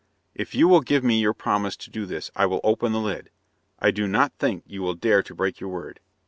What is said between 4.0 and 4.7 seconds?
not think